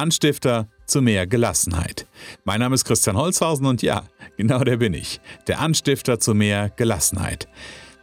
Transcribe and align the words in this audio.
Anstifter 0.00 0.66
zu 0.86 1.02
mehr 1.02 1.26
Gelassenheit. 1.26 2.06
Mein 2.44 2.60
Name 2.60 2.74
ist 2.74 2.86
Christian 2.86 3.18
Holzhausen 3.18 3.66
und 3.66 3.82
ja, 3.82 4.04
genau 4.38 4.64
der 4.64 4.78
bin 4.78 4.94
ich, 4.94 5.20
der 5.46 5.60
Anstifter 5.60 6.18
zu 6.18 6.32
mehr 6.32 6.70
Gelassenheit. 6.70 7.48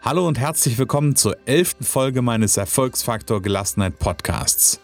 Hallo 0.03 0.27
und 0.27 0.37
herzlich 0.37 0.77
willkommen 0.77 1.15
zur 1.15 1.35
elften 1.47 1.83
Folge 1.83 2.21
meines 2.21 2.55
Erfolgsfaktor 2.55 3.41
Gelassenheit 3.41 3.97
Podcasts. 3.97 4.79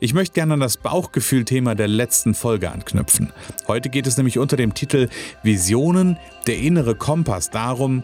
Ich 0.00 0.14
möchte 0.14 0.34
gerne 0.34 0.54
an 0.54 0.60
das 0.60 0.78
Bauchgefühl-Thema 0.78 1.76
der 1.76 1.86
letzten 1.86 2.34
Folge 2.34 2.72
anknüpfen. 2.72 3.32
Heute 3.68 3.88
geht 3.88 4.08
es 4.08 4.16
nämlich 4.16 4.40
unter 4.40 4.56
dem 4.56 4.74
Titel 4.74 5.08
Visionen, 5.44 6.18
der 6.48 6.58
innere 6.58 6.96
Kompass 6.96 7.50
darum, 7.50 8.02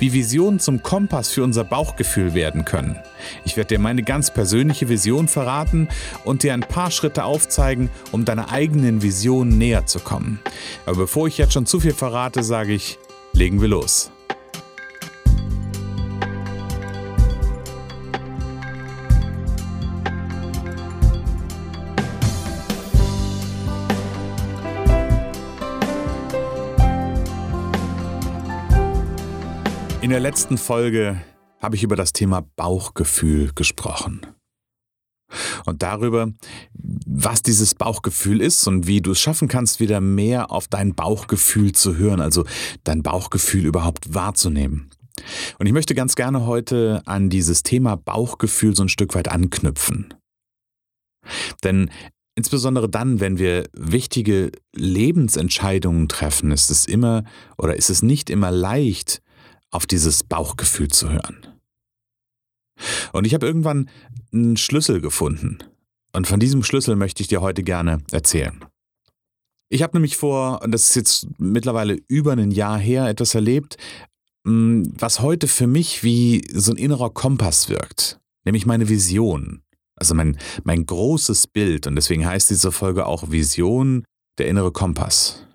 wie 0.00 0.12
Visionen 0.12 0.58
zum 0.58 0.82
Kompass 0.82 1.30
für 1.30 1.44
unser 1.44 1.62
Bauchgefühl 1.62 2.34
werden 2.34 2.64
können. 2.64 2.98
Ich 3.44 3.56
werde 3.56 3.68
dir 3.68 3.78
meine 3.78 4.02
ganz 4.02 4.32
persönliche 4.32 4.88
Vision 4.88 5.28
verraten 5.28 5.88
und 6.24 6.42
dir 6.42 6.54
ein 6.54 6.60
paar 6.60 6.90
Schritte 6.90 7.24
aufzeigen, 7.24 7.90
um 8.10 8.24
deiner 8.24 8.50
eigenen 8.50 9.02
Vision 9.02 9.56
näher 9.56 9.86
zu 9.86 10.00
kommen. 10.00 10.40
Aber 10.86 10.96
bevor 10.96 11.28
ich 11.28 11.38
jetzt 11.38 11.52
schon 11.52 11.66
zu 11.66 11.80
viel 11.80 11.94
verrate, 11.94 12.42
sage 12.42 12.72
ich, 12.72 12.98
legen 13.32 13.60
wir 13.60 13.68
los. 13.68 14.10
In 30.10 30.14
der 30.14 30.18
letzten 30.18 30.58
Folge 30.58 31.22
habe 31.60 31.76
ich 31.76 31.84
über 31.84 31.94
das 31.94 32.12
Thema 32.12 32.44
Bauchgefühl 32.56 33.52
gesprochen. 33.54 34.26
Und 35.66 35.84
darüber, 35.84 36.32
was 36.74 37.42
dieses 37.42 37.76
Bauchgefühl 37.76 38.40
ist 38.40 38.66
und 38.66 38.88
wie 38.88 39.02
du 39.02 39.12
es 39.12 39.20
schaffen 39.20 39.46
kannst, 39.46 39.78
wieder 39.78 40.00
mehr 40.00 40.50
auf 40.50 40.66
dein 40.66 40.96
Bauchgefühl 40.96 41.70
zu 41.70 41.96
hören, 41.96 42.20
also 42.20 42.44
dein 42.82 43.04
Bauchgefühl 43.04 43.64
überhaupt 43.64 44.12
wahrzunehmen. 44.12 44.90
Und 45.60 45.66
ich 45.66 45.72
möchte 45.72 45.94
ganz 45.94 46.16
gerne 46.16 46.44
heute 46.44 47.02
an 47.04 47.30
dieses 47.30 47.62
Thema 47.62 47.94
Bauchgefühl 47.94 48.74
so 48.74 48.82
ein 48.82 48.88
Stück 48.88 49.14
weit 49.14 49.28
anknüpfen. 49.28 50.12
Denn 51.62 51.88
insbesondere 52.34 52.88
dann, 52.88 53.20
wenn 53.20 53.38
wir 53.38 53.68
wichtige 53.74 54.50
Lebensentscheidungen 54.74 56.08
treffen, 56.08 56.50
ist 56.50 56.68
es 56.68 56.86
immer 56.86 57.22
oder 57.56 57.76
ist 57.76 57.90
es 57.90 58.02
nicht 58.02 58.28
immer 58.28 58.50
leicht, 58.50 59.22
auf 59.70 59.86
dieses 59.86 60.24
Bauchgefühl 60.24 60.88
zu 60.88 61.10
hören. 61.10 61.46
Und 63.12 63.26
ich 63.26 63.34
habe 63.34 63.46
irgendwann 63.46 63.88
einen 64.32 64.56
Schlüssel 64.56 65.00
gefunden. 65.00 65.58
Und 66.12 66.26
von 66.26 66.40
diesem 66.40 66.62
Schlüssel 66.62 66.96
möchte 66.96 67.22
ich 67.22 67.28
dir 67.28 67.40
heute 67.40 67.62
gerne 67.62 67.98
erzählen. 68.10 68.64
Ich 69.68 69.82
habe 69.82 69.96
nämlich 69.96 70.16
vor, 70.16 70.62
und 70.62 70.72
das 70.72 70.90
ist 70.90 70.96
jetzt 70.96 71.26
mittlerweile 71.38 71.98
über 72.08 72.32
ein 72.32 72.50
Jahr 72.50 72.78
her, 72.78 73.06
etwas 73.06 73.34
erlebt, 73.34 73.76
mm, 74.44 74.82
was 74.98 75.20
heute 75.20 75.46
für 75.46 75.68
mich 75.68 76.02
wie 76.02 76.44
so 76.52 76.72
ein 76.72 76.76
innerer 76.76 77.10
Kompass 77.10 77.68
wirkt, 77.68 78.18
nämlich 78.44 78.66
meine 78.66 78.88
Vision. 78.88 79.62
Also 79.94 80.14
mein, 80.14 80.38
mein 80.64 80.86
großes 80.86 81.46
Bild. 81.46 81.86
Und 81.86 81.94
deswegen 81.94 82.26
heißt 82.26 82.50
diese 82.50 82.72
Folge 82.72 83.06
auch 83.06 83.30
Vision, 83.30 84.04
der 84.38 84.48
innere 84.48 84.72
Kompass. 84.72 85.46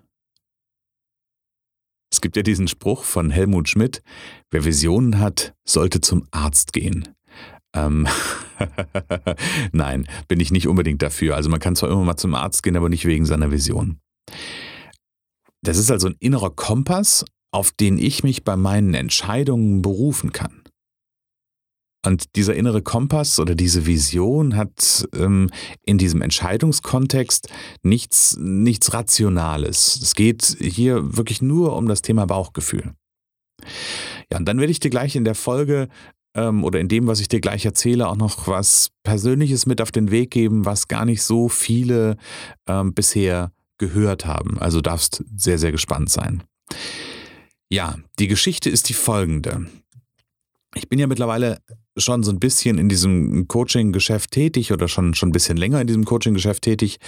Es 2.15 2.21
gibt 2.21 2.37
ja 2.37 2.43
diesen 2.43 2.69
Spruch 2.69 3.03
von 3.03 3.29
Helmut 3.29 3.67
Schmidt, 3.67 4.01
wer 4.49 4.63
Visionen 4.63 5.19
hat, 5.19 5.53
sollte 5.65 5.99
zum 5.99 6.25
Arzt 6.31 6.71
gehen. 6.71 7.09
Ähm 7.75 8.07
Nein, 9.73 10.07
bin 10.29 10.39
ich 10.39 10.49
nicht 10.49 10.69
unbedingt 10.69 11.01
dafür. 11.01 11.35
Also 11.35 11.49
man 11.49 11.59
kann 11.59 11.75
zwar 11.75 11.89
immer 11.89 12.05
mal 12.05 12.15
zum 12.15 12.33
Arzt 12.33 12.63
gehen, 12.63 12.77
aber 12.77 12.87
nicht 12.87 13.03
wegen 13.03 13.25
seiner 13.25 13.51
Vision. 13.51 13.99
Das 15.61 15.77
ist 15.77 15.91
also 15.91 16.07
ein 16.07 16.15
innerer 16.21 16.51
Kompass, 16.51 17.25
auf 17.51 17.71
den 17.71 17.97
ich 17.97 18.23
mich 18.23 18.45
bei 18.45 18.55
meinen 18.55 18.93
Entscheidungen 18.93 19.81
berufen 19.81 20.31
kann. 20.31 20.63
Und 22.05 22.35
dieser 22.35 22.55
innere 22.55 22.81
Kompass 22.81 23.39
oder 23.39 23.55
diese 23.55 23.85
Vision 23.85 24.55
hat 24.55 25.07
ähm, 25.15 25.49
in 25.83 25.97
diesem 25.97 26.21
Entscheidungskontext 26.21 27.49
nichts, 27.83 28.37
nichts 28.39 28.93
Rationales. 28.93 29.99
Es 30.01 30.13
geht 30.15 30.57
hier 30.59 31.17
wirklich 31.17 31.41
nur 31.41 31.75
um 31.75 31.87
das 31.87 32.01
Thema 32.01 32.25
Bauchgefühl. 32.25 32.93
Ja, 34.31 34.37
und 34.37 34.45
dann 34.45 34.59
werde 34.59 34.71
ich 34.71 34.79
dir 34.79 34.89
gleich 34.89 35.15
in 35.15 35.25
der 35.25 35.35
Folge 35.35 35.87
ähm, 36.35 36.63
oder 36.63 36.79
in 36.79 36.87
dem, 36.87 37.07
was 37.07 37.19
ich 37.19 37.27
dir 37.27 37.39
gleich 37.39 37.65
erzähle, 37.65 38.07
auch 38.07 38.17
noch 38.17 38.47
was 38.47 38.91
Persönliches 39.03 39.65
mit 39.65 39.81
auf 39.81 39.91
den 39.91 40.11
Weg 40.11 40.31
geben, 40.31 40.65
was 40.65 40.87
gar 40.87 41.05
nicht 41.05 41.23
so 41.23 41.49
viele 41.49 42.17
ähm, 42.67 42.93
bisher 42.93 43.51
gehört 43.77 44.25
haben. 44.25 44.59
Also 44.59 44.81
darfst 44.81 45.23
sehr, 45.35 45.57
sehr 45.57 45.71
gespannt 45.71 46.09
sein. 46.09 46.43
Ja, 47.69 47.97
die 48.19 48.27
Geschichte 48.27 48.69
ist 48.69 48.89
die 48.89 48.93
folgende. 48.93 49.65
Ich 50.75 50.89
bin 50.89 50.99
ja 50.99 51.07
mittlerweile 51.07 51.59
schon 51.97 52.23
so 52.23 52.31
ein 52.31 52.39
bisschen 52.39 52.77
in 52.77 52.89
diesem 52.89 53.47
Coaching-Geschäft 53.47 54.31
tätig 54.31 54.73
oder 54.73 54.89
schon, 54.89 55.13
schon 55.13 55.29
ein 55.29 55.31
bisschen 55.31 55.55
länger 55.55 55.79
in 55.79 55.87
diesem 55.87 56.03
Coaching-Geschäft 56.03 56.63
tätig. 56.63 56.99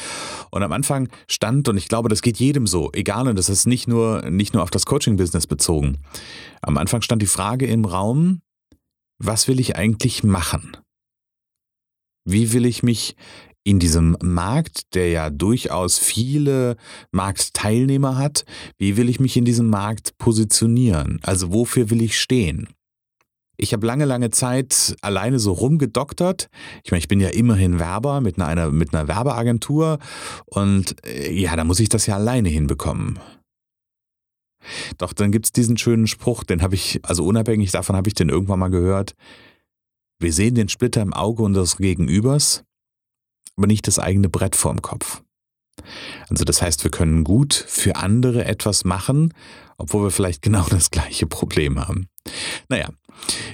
Und 0.51 0.63
am 0.63 0.71
Anfang 0.71 1.09
stand, 1.27 1.67
und 1.67 1.75
ich 1.75 1.89
glaube, 1.89 2.07
das 2.07 2.21
geht 2.21 2.37
jedem 2.37 2.65
so, 2.65 2.89
egal, 2.93 3.27
und 3.27 3.37
das 3.37 3.49
ist 3.49 3.67
nicht 3.67 3.87
nur, 3.87 4.29
nicht 4.29 4.53
nur 4.53 4.63
auf 4.63 4.71
das 4.71 4.85
Coaching-Business 4.85 5.47
bezogen. 5.47 5.97
Am 6.61 6.77
Anfang 6.77 7.01
stand 7.01 7.21
die 7.21 7.27
Frage 7.27 7.67
im 7.67 7.83
Raum, 7.83 8.41
was 9.19 9.49
will 9.49 9.59
ich 9.59 9.75
eigentlich 9.75 10.23
machen? 10.23 10.77
Wie 12.23 12.53
will 12.53 12.65
ich 12.65 12.83
mich 12.83 13.15
in 13.65 13.79
diesem 13.79 14.15
Markt, 14.21 14.95
der 14.95 15.09
ja 15.09 15.29
durchaus 15.29 15.97
viele 15.97 16.77
Marktteilnehmer 17.11 18.15
hat, 18.15 18.45
wie 18.77 18.95
will 18.95 19.09
ich 19.09 19.19
mich 19.19 19.35
in 19.35 19.43
diesem 19.43 19.69
Markt 19.69 20.17
positionieren? 20.17 21.19
Also 21.23 21.51
wofür 21.51 21.89
will 21.89 22.01
ich 22.01 22.17
stehen? 22.17 22.69
Ich 23.57 23.73
habe 23.73 23.85
lange, 23.87 24.05
lange 24.05 24.29
Zeit 24.29 24.95
alleine 25.01 25.39
so 25.39 25.51
rumgedoktert. 25.51 26.49
Ich 26.83 26.91
meine, 26.91 26.99
ich 26.99 27.07
bin 27.07 27.19
ja 27.19 27.29
immerhin 27.29 27.79
Werber 27.79 28.21
mit 28.21 28.39
einer, 28.39 28.71
mit 28.71 28.93
einer 28.93 29.07
Werbeagentur 29.07 29.97
und 30.45 30.95
äh, 31.05 31.31
ja, 31.33 31.55
da 31.55 31.63
muss 31.63 31.79
ich 31.79 31.89
das 31.89 32.05
ja 32.05 32.15
alleine 32.15 32.49
hinbekommen. 32.49 33.19
Doch 34.97 35.13
dann 35.13 35.31
gibt 35.31 35.45
es 35.45 35.51
diesen 35.51 35.77
schönen 35.77 36.07
Spruch, 36.07 36.43
den 36.43 36.61
habe 36.61 36.75
ich, 36.75 36.99
also 37.03 37.25
unabhängig 37.25 37.71
davon 37.71 37.95
habe 37.95 38.07
ich 38.09 38.13
den 38.13 38.29
irgendwann 38.29 38.59
mal 38.59 38.69
gehört. 38.69 39.15
Wir 40.19 40.33
sehen 40.33 40.55
den 40.55 40.69
Splitter 40.69 41.01
im 41.01 41.13
Auge 41.13 41.43
unseres 41.43 41.77
Gegenübers, 41.77 42.63
aber 43.55 43.67
nicht 43.67 43.87
das 43.87 43.99
eigene 43.99 44.29
Brett 44.29 44.55
vorm 44.55 44.81
Kopf. 44.81 45.23
Also 46.29 46.43
das 46.43 46.61
heißt, 46.61 46.83
wir 46.83 46.91
können 46.91 47.23
gut 47.23 47.53
für 47.53 47.95
andere 47.95 48.45
etwas 48.45 48.83
machen, 48.83 49.33
obwohl 49.77 50.03
wir 50.03 50.11
vielleicht 50.11 50.41
genau 50.43 50.65
das 50.69 50.91
gleiche 50.91 51.27
Problem 51.27 51.79
haben. 51.79 52.07
Naja, 52.67 52.89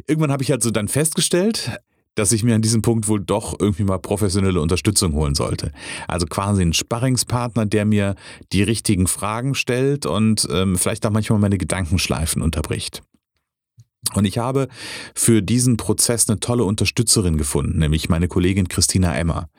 irgendwann 0.07 0.31
habe 0.31 0.43
ich 0.43 0.51
also 0.51 0.71
dann 0.71 0.87
festgestellt, 0.87 1.71
dass 2.15 2.31
ich 2.31 2.43
mir 2.43 2.55
an 2.55 2.61
diesem 2.61 2.81
Punkt 2.81 3.07
wohl 3.07 3.19
doch 3.19 3.59
irgendwie 3.59 3.83
mal 3.83 3.97
professionelle 3.97 4.61
Unterstützung 4.61 5.13
holen 5.13 5.35
sollte. 5.35 5.71
Also 6.07 6.25
quasi 6.27 6.61
einen 6.61 6.73
Sparringspartner, 6.73 7.65
der 7.65 7.85
mir 7.85 8.15
die 8.51 8.63
richtigen 8.63 9.07
Fragen 9.07 9.55
stellt 9.55 10.05
und 10.05 10.47
ähm, 10.51 10.77
vielleicht 10.77 11.05
auch 11.05 11.11
manchmal 11.11 11.39
meine 11.39 11.57
Gedankenschleifen 11.57 12.41
unterbricht. 12.41 13.01
Und 14.13 14.25
ich 14.25 14.37
habe 14.37 14.67
für 15.15 15.41
diesen 15.41 15.77
Prozess 15.77 16.29
eine 16.29 16.39
tolle 16.39 16.65
Unterstützerin 16.65 17.37
gefunden, 17.37 17.79
nämlich 17.79 18.09
meine 18.09 18.27
Kollegin 18.27 18.67
Christina 18.67 19.15
Emmer. 19.15 19.49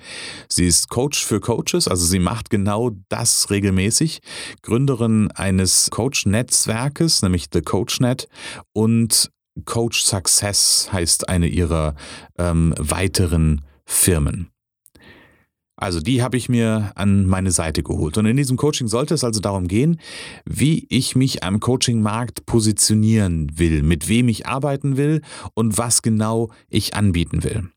Sie 0.48 0.66
ist 0.66 0.90
Coach 0.90 1.24
für 1.24 1.40
Coaches, 1.40 1.88
also 1.88 2.04
sie 2.04 2.18
macht 2.18 2.50
genau 2.50 2.90
das 3.08 3.50
regelmäßig, 3.50 4.20
Gründerin 4.62 5.30
eines 5.32 5.88
Coach-Netzwerkes, 5.90 7.22
nämlich 7.22 7.46
The 7.52 7.62
CoachNet 7.62 8.28
und 8.72 9.30
Coach 9.64 10.02
Success 10.02 10.88
heißt 10.92 11.28
eine 11.28 11.46
ihrer 11.46 11.94
ähm, 12.38 12.74
weiteren 12.78 13.62
Firmen. 13.86 14.50
Also 15.76 16.00
die 16.00 16.22
habe 16.22 16.36
ich 16.36 16.48
mir 16.48 16.92
an 16.94 17.26
meine 17.26 17.50
Seite 17.50 17.82
geholt. 17.82 18.16
Und 18.16 18.26
in 18.26 18.36
diesem 18.36 18.56
Coaching 18.56 18.86
sollte 18.86 19.14
es 19.14 19.24
also 19.24 19.40
darum 19.40 19.66
gehen, 19.66 20.00
wie 20.44 20.86
ich 20.88 21.16
mich 21.16 21.42
am 21.42 21.60
Coaching-Markt 21.60 22.46
positionieren 22.46 23.58
will, 23.58 23.82
mit 23.82 24.08
wem 24.08 24.28
ich 24.28 24.46
arbeiten 24.46 24.96
will 24.96 25.20
und 25.54 25.76
was 25.76 26.02
genau 26.02 26.50
ich 26.68 26.94
anbieten 26.94 27.42
will. 27.42 27.70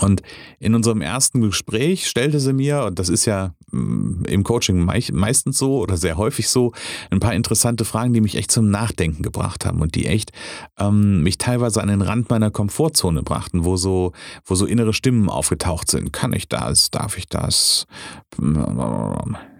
Und 0.00 0.22
in 0.58 0.74
unserem 0.74 1.02
ersten 1.02 1.42
Gespräch 1.42 2.08
stellte 2.08 2.40
sie 2.40 2.54
mir, 2.54 2.84
und 2.84 2.98
das 2.98 3.10
ist 3.10 3.26
ja 3.26 3.54
mm, 3.72 4.24
im 4.24 4.42
Coaching 4.42 4.84
meistens 4.84 5.58
so 5.58 5.78
oder 5.80 5.98
sehr 5.98 6.16
häufig 6.16 6.48
so, 6.48 6.72
ein 7.10 7.20
paar 7.20 7.34
interessante 7.34 7.84
Fragen, 7.84 8.14
die 8.14 8.22
mich 8.22 8.36
echt 8.36 8.50
zum 8.50 8.70
Nachdenken 8.70 9.22
gebracht 9.22 9.66
haben 9.66 9.82
und 9.82 9.94
die 9.94 10.06
echt 10.06 10.32
ähm, 10.78 11.22
mich 11.22 11.36
teilweise 11.36 11.82
an 11.82 11.88
den 11.88 12.00
Rand 12.00 12.30
meiner 12.30 12.50
Komfortzone 12.50 13.22
brachten, 13.22 13.64
wo 13.64 13.76
so, 13.76 14.12
wo 14.46 14.54
so 14.54 14.64
innere 14.64 14.94
Stimmen 14.94 15.28
aufgetaucht 15.28 15.90
sind. 15.90 16.12
Kann 16.12 16.32
ich 16.32 16.48
das? 16.48 16.90
Darf 16.90 17.18
ich 17.18 17.26
das? 17.26 17.86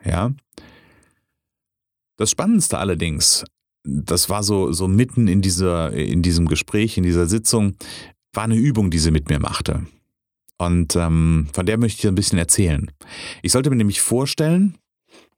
Ja. 0.05 0.33
Das 2.17 2.31
Spannendste 2.31 2.79
allerdings, 2.79 3.45
das 3.85 4.31
war 4.31 4.43
so, 4.43 4.73
so 4.73 4.89
mitten 4.89 5.29
in, 5.29 5.43
dieser, 5.43 5.93
in 5.93 6.23
diesem 6.23 6.47
Gespräch, 6.47 6.97
in 6.97 7.03
dieser 7.03 7.27
Sitzung, 7.27 7.75
war 8.33 8.45
eine 8.45 8.57
Übung, 8.57 8.91
die 8.91 8.99
sie 8.99 9.11
mit 9.11 9.29
mir 9.29 9.39
machte. 9.39 9.87
Und 10.63 10.95
ähm, 10.95 11.49
von 11.53 11.67
der 11.67 11.77
möchte 11.77 11.99
ich 11.99 12.07
ein 12.07 12.15
bisschen 12.15 12.39
erzählen. 12.39 12.89
Ich 13.43 13.51
sollte 13.51 13.69
mir 13.69 13.75
nämlich 13.75 14.01
vorstellen, 14.01 14.79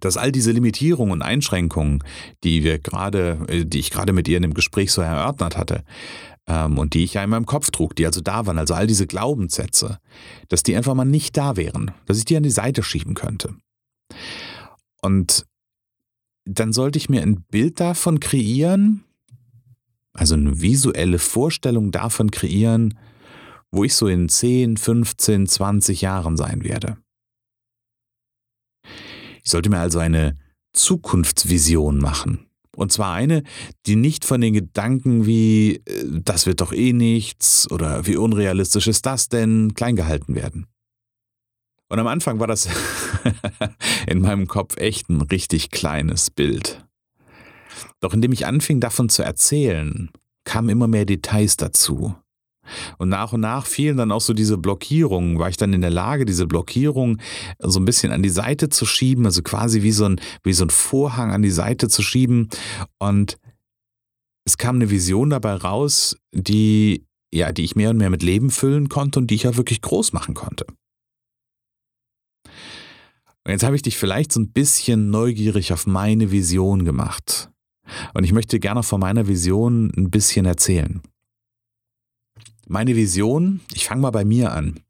dass 0.01 0.19
all 0.19 0.31
diese 0.33 0.53
Limitierungen 0.53 1.13
und 1.13 1.23
Einschränkungen, 1.23 2.05
die 2.45 2.63
wir 2.63 2.79
gerade, 2.79 3.39
äh, 3.49 3.65
die 3.65 3.79
ich 3.79 3.91
gerade 3.91 4.13
mit 4.13 4.29
ihr 4.29 4.37
in 4.37 4.43
dem 4.43 4.53
Gespräch 4.53 4.93
so 4.93 5.01
erörtert 5.01 5.57
hatte, 5.57 5.83
ähm, 6.47 6.77
und 6.77 6.93
die 6.93 7.05
ich 7.05 7.15
ja 7.15 7.25
in 7.25 7.31
meinem 7.31 7.47
Kopf 7.47 7.71
trug, 7.71 7.97
die 7.97 8.05
also 8.05 8.21
da 8.21 8.45
waren, 8.45 8.59
also 8.59 8.75
all 8.75 8.87
diese 8.87 9.07
Glaubenssätze, 9.07 9.99
dass 10.49 10.63
die 10.63 10.77
einfach 10.77 10.95
mal 10.95 11.07
nicht 11.07 11.39
da 11.39 11.57
wären, 11.57 11.93
dass 12.05 12.19
ich 12.19 12.27
die 12.27 12.37
an 12.37 12.43
die 12.43 12.51
Seite 12.51 12.83
schieben 12.83 13.15
könnte. 13.15 13.55
Und 15.01 15.47
dann 16.45 16.75
sollte 16.75 16.99
ich 16.99 17.09
mir 17.09 17.23
ein 17.23 17.45
Bild 17.51 17.81
davon 17.81 18.21
kreieren, 18.21 19.05
also 20.13 20.35
eine 20.35 20.61
visuelle 20.61 21.19
Vorstellung 21.19 21.93
davon 21.93 22.31
kreieren, 22.31 22.99
wo 23.75 23.85
ich 23.85 23.95
so 23.95 24.07
in 24.07 24.29
10, 24.29 24.77
15, 24.77 25.47
20 25.47 26.01
Jahren 26.01 26.37
sein 26.37 26.65
werde. 26.65 26.97
Ich 29.43 29.51
sollte 29.51 29.71
mir 29.71 29.81
also 29.81 29.99
eine 29.99 30.39
Zukunftsvision 30.73 31.99
machen. 31.99 32.47
Und 32.77 32.93
zwar 32.93 33.15
eine, 33.15 33.45
die 33.87 33.97
nicht 33.97 34.25
von 34.25 34.41
den 34.41 34.53
Gedanken 34.53 35.27
wie, 35.27 35.77
äh, 35.87 36.05
das 36.25 36.47
wird 36.47 36.61
doch 36.61 36.73
eh 36.73 36.93
nichts 36.93 37.71
oder 37.71 38.07
wie 38.07 38.17
unrealistisch 38.17 38.89
ist 38.89 39.07
das 39.07 39.29
denn, 39.29 39.75
klein 39.75 39.97
gehalten 39.97 40.35
werden. 40.35 40.67
Und 41.89 41.99
am 41.99 42.07
Anfang 42.07 42.41
war 42.41 42.47
das 42.47 42.69
in 44.07 44.21
meinem 44.21 44.49
Kopf 44.49 44.77
echt 44.79 45.09
ein 45.09 45.21
richtig 45.21 45.71
kleines 45.71 46.31
Bild. 46.31 46.85
Doch 48.01 48.15
indem 48.15 48.33
ich 48.33 48.47
anfing 48.47 48.81
davon 48.81 49.09
zu 49.09 49.23
erzählen, 49.23 50.11
kamen 50.45 50.69
immer 50.69 50.89
mehr 50.89 51.05
Details 51.05 51.57
dazu. 51.57 52.15
Und 52.99 53.09
nach 53.09 53.33
und 53.33 53.41
nach 53.41 53.67
fielen 53.67 53.97
dann 53.97 54.13
auch 54.13 54.21
so 54.21 54.33
diese 54.33 54.59
Blockierungen, 54.59 55.39
war 55.39 55.49
ich 55.49 55.57
dann 55.57 55.73
in 55.73 55.81
der 55.81 55.91
Lage, 55.91 56.25
diese 56.25 56.47
Blockierung 56.47 57.19
so 57.59 57.81
ein 57.81 57.85
bisschen 57.85 58.13
an 58.13 58.23
die 58.23 58.31
Seite 58.31 58.69
zu 58.69 58.87
schieben, 58.87 59.27
also 59.27 59.43
quasi 59.43 59.83
wie 59.83 59.93
so 59.93 60.07
ein, 60.07 60.21
wie 60.43 60.53
so 60.53 60.65
ein 60.65 60.71
Vorhang 60.71 61.33
an 61.33 61.43
die 61.43 61.51
Seite 61.51 61.89
zu 61.89 62.03
schieben. 62.03 62.49
Und 62.99 63.39
es 64.47 64.59
kam 64.59 64.77
eine 64.77 64.91
Vision 64.91 65.31
dabei 65.31 65.55
raus, 65.55 66.17
die, 66.33 67.07
ja, 67.33 67.53
die 67.53 67.65
ich 67.65 67.77
mehr 67.77 67.91
und 67.91 67.97
mehr 67.97 68.11
mit 68.11 68.23
Leben 68.23 68.51
füllen 68.51 68.89
konnte 68.89 69.19
und 69.19 69.29
die 69.31 69.35
ich 69.35 69.49
auch 69.49 69.57
wirklich 69.57 69.81
groß 69.81 70.13
machen 70.13 70.35
konnte. 70.35 70.67
Und 73.47 73.53
jetzt 73.53 73.63
habe 73.63 73.77
ich 73.77 73.83
dich 73.83 73.99
vielleicht 73.99 74.33
so 74.33 74.41
ein 74.41 74.53
bisschen 74.53 75.11
neugierig 75.11 75.73
auf 75.73 75.87
meine 75.87 76.31
Vision 76.31 76.85
gemacht. 76.85 77.51
Und 78.15 78.25
ich 78.25 78.33
möchte 78.33 78.59
gerne 78.59 78.83
von 78.83 79.01
meiner 79.01 79.29
Vision 79.29 79.93
ein 79.97 80.11
bisschen 80.11 80.47
erzählen. 80.47 81.03
Meine 82.67 82.97
Vision, 82.97 83.61
ich 83.75 83.87
fange 83.87 84.01
mal 84.03 84.11
bei 84.11 84.25
mir 84.25 84.53
an. 84.53 84.81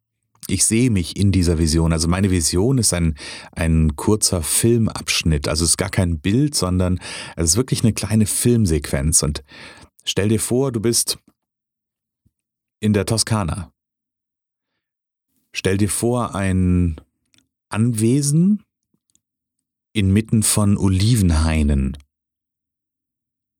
Ich 0.46 0.64
sehe 0.64 0.90
mich 0.90 1.16
in 1.16 1.32
dieser 1.32 1.58
Vision. 1.58 1.92
Also 1.92 2.06
meine 2.06 2.30
Vision 2.30 2.78
ist 2.78 2.92
ein, 2.92 3.16
ein 3.52 3.96
kurzer 3.96 4.42
Filmabschnitt. 4.42 5.48
Also 5.48 5.64
es 5.64 5.70
ist 5.70 5.78
gar 5.78 5.90
kein 5.90 6.20
Bild, 6.20 6.54
sondern 6.54 7.00
es 7.36 7.50
ist 7.50 7.56
wirklich 7.56 7.82
eine 7.82 7.94
kleine 7.94 8.26
Filmsequenz. 8.26 9.22
Und 9.22 9.42
stell 10.04 10.28
dir 10.28 10.40
vor, 10.40 10.70
du 10.70 10.80
bist 10.80 11.18
in 12.80 12.92
der 12.92 13.06
Toskana. 13.06 13.72
Stell 15.52 15.78
dir 15.78 15.88
vor, 15.88 16.34
ein 16.34 17.00
Anwesen 17.70 18.62
inmitten 19.94 20.42
von 20.42 20.76
Olivenhainen. 20.76 21.96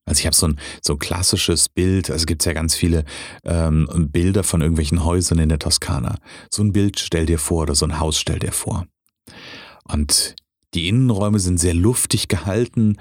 Also 0.06 0.20
ich 0.20 0.26
habe 0.26 0.36
so 0.36 0.48
ein, 0.48 0.60
so 0.82 0.94
ein 0.94 0.98
klassisches 0.98 1.68
Bild, 1.68 2.10
also 2.10 2.26
gibt 2.26 2.42
es 2.42 2.46
ja 2.46 2.52
ganz 2.52 2.74
viele 2.74 3.04
ähm, 3.44 3.88
Bilder 4.10 4.42
von 4.42 4.60
irgendwelchen 4.60 5.04
Häusern 5.04 5.38
in 5.38 5.48
der 5.48 5.58
Toskana. 5.58 6.18
So 6.50 6.62
ein 6.62 6.72
Bild 6.72 7.00
stell 7.00 7.26
dir 7.26 7.38
vor 7.38 7.62
oder 7.62 7.74
so 7.74 7.86
ein 7.86 7.98
Haus 7.98 8.18
stell 8.18 8.38
dir 8.38 8.52
vor. 8.52 8.86
Und 9.84 10.36
die 10.74 10.88
Innenräume 10.88 11.38
sind 11.38 11.58
sehr 11.58 11.74
luftig 11.74 12.28
gehalten, 12.28 12.96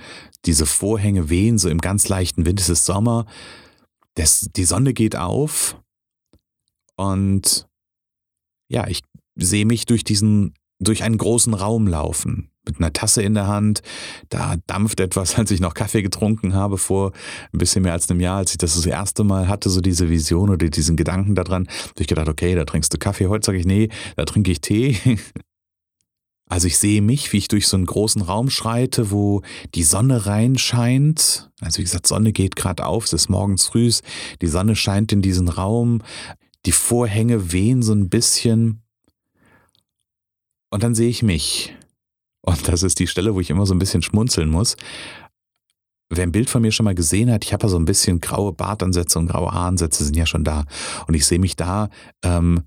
diese 0.46 0.66
Vorhänge 0.66 1.30
wehen 1.30 1.58
so 1.58 1.70
im 1.70 1.80
ganz 1.80 2.08
leichten 2.08 2.46
Wind, 2.46 2.60
es 2.60 2.70
ist 2.70 2.86
Sommer, 2.86 3.26
das, 4.16 4.50
die 4.56 4.66
Sonne 4.66 4.94
geht 4.94 5.16
auf 5.16 5.78
und 6.96 7.68
ja, 8.70 8.88
ich 8.88 9.02
sehe 9.36 9.66
mich 9.66 9.86
durch 9.86 10.04
diesen, 10.04 10.54
durch 10.80 11.04
einen 11.04 11.18
großen 11.18 11.54
Raum 11.54 11.88
laufen 11.88 12.50
mit 12.66 12.80
einer 12.80 12.94
Tasse 12.94 13.22
in 13.22 13.34
der 13.34 13.48
Hand. 13.48 13.82
Da 14.30 14.56
dampft 14.68 15.00
etwas, 15.00 15.36
als 15.38 15.52
ich 15.52 15.60
noch 15.60 15.74
Kaffee 15.74 16.02
getrunken 16.02 16.54
habe 16.54 16.78
vor 16.78 17.12
ein 17.52 17.58
bisschen 17.58 17.84
mehr 17.84 17.94
als 17.94 18.10
einem 18.10 18.20
Jahr, 18.20 18.38
als 18.38 18.52
ich 18.52 18.58
das 18.58 18.76
das 18.76 18.86
erste 18.86 19.24
Mal 19.24 19.48
hatte, 19.48 19.70
so 19.70 19.82
diese 19.82 20.10
Vision 20.10 20.50
oder 20.50 20.70
diesen 20.70 20.96
Gedanken 20.96 21.36
daran. 21.36 21.68
habe 21.68 22.00
ich 22.02 22.08
gedacht, 22.08 22.30
okay, 22.30 22.56
da 22.56 22.66
trinkst 22.66 22.94
du 22.94 22.98
Kaffee. 22.98 23.28
Heute 23.28 23.46
sage 23.46 23.58
ich, 23.58 23.66
nee, 23.66 23.90
da 24.16 24.26
trinke 24.26 24.52
ich 24.52 24.62
Tee. 24.62 24.98
Also 26.50 26.68
ich 26.68 26.78
sehe 26.78 27.02
mich, 27.02 27.34
wie 27.34 27.38
ich 27.38 27.48
durch 27.48 27.68
so 27.68 27.78
einen 27.78 27.88
großen 27.88 28.22
Raum 28.22 28.52
schreite, 28.52 29.10
wo 29.10 29.42
die 29.74 29.82
Sonne 29.82 30.28
reinscheint. 30.28 31.50
Also 31.62 31.80
wie 31.80 31.84
gesagt, 31.84 32.06
Sonne 32.06 32.32
geht 32.32 32.56
gerade 32.56 32.86
auf, 32.86 33.06
es 33.06 33.14
ist 33.14 33.30
morgens 33.30 33.66
früh, 33.66 33.90
die 34.40 34.48
Sonne 34.48 34.76
scheint 34.76 35.12
in 35.12 35.24
diesen 35.24 35.48
Raum, 35.48 36.04
die 36.68 36.72
Vorhänge 36.72 37.54
wehen 37.54 37.82
so 37.82 37.94
ein 37.94 38.08
bisschen. 38.08 38.83
Und 40.74 40.82
dann 40.82 40.96
sehe 40.96 41.08
ich 41.08 41.22
mich. 41.22 41.76
Und 42.42 42.68
das 42.68 42.82
ist 42.82 42.98
die 42.98 43.06
Stelle, 43.06 43.36
wo 43.36 43.40
ich 43.40 43.52
immer 43.52 43.68
so 43.68 43.76
ein 43.76 43.80
bisschen 43.80 44.02
schmunzeln 44.02 44.50
muss. 44.50 44.76
Wer 46.10 46.24
ein 46.24 46.32
Bild 46.32 46.50
von 46.50 46.64
mir 46.64 46.72
schon 46.72 46.86
mal 46.86 46.96
gesehen 46.96 47.32
hat, 47.32 47.46
ich 47.46 47.54
habe 47.54 47.68
ja 47.68 47.70
so 47.70 47.78
ein 47.78 47.86
bisschen 47.86 48.20
graue 48.22 48.54
Bartansätze 48.54 49.20
und 49.20 49.28
graue 49.28 49.52
Haaransätze 49.52 50.04
sind 50.04 50.18
ja 50.18 50.26
schon 50.26 50.44
da. 50.44 50.66
Und 51.06 51.14
ich 51.14 51.28
sehe 51.28 51.38
mich 51.38 51.56
da 51.56 51.90
ähm, 52.24 52.64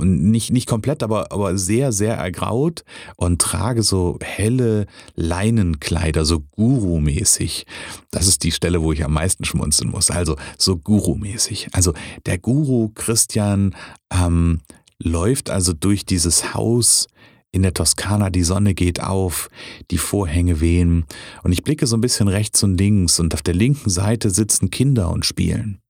nicht, 0.00 0.50
nicht 0.50 0.66
komplett, 0.66 1.02
aber, 1.02 1.30
aber 1.30 1.58
sehr, 1.58 1.92
sehr 1.92 2.16
ergraut 2.16 2.84
und 3.16 3.38
trage 3.42 3.82
so 3.82 4.18
helle 4.22 4.86
Leinenkleider, 5.14 6.24
so 6.24 6.40
Guru-mäßig. 6.40 7.66
Das 8.10 8.28
ist 8.28 8.44
die 8.44 8.52
Stelle, 8.52 8.82
wo 8.82 8.92
ich 8.92 9.04
am 9.04 9.12
meisten 9.12 9.44
schmunzeln 9.44 9.90
muss. 9.90 10.10
Also 10.10 10.36
so 10.56 10.78
Guru-mäßig. 10.78 11.68
Also 11.72 11.92
der 12.24 12.38
Guru 12.38 12.92
Christian 12.94 13.76
ähm, 14.10 14.60
läuft 14.98 15.50
also 15.50 15.74
durch 15.74 16.06
dieses 16.06 16.54
Haus 16.54 17.08
in 17.56 17.62
der 17.62 17.74
Toskana, 17.74 18.28
die 18.28 18.44
Sonne 18.44 18.74
geht 18.74 19.02
auf, 19.02 19.48
die 19.90 19.98
Vorhänge 19.98 20.60
wehen 20.60 21.06
und 21.42 21.52
ich 21.52 21.64
blicke 21.64 21.86
so 21.86 21.96
ein 21.96 22.02
bisschen 22.02 22.28
rechts 22.28 22.62
und 22.62 22.78
links 22.78 23.18
und 23.18 23.32
auf 23.32 23.42
der 23.42 23.54
linken 23.54 23.88
Seite 23.88 24.30
sitzen 24.30 24.70
Kinder 24.70 25.10
und 25.10 25.24
spielen. 25.24 25.80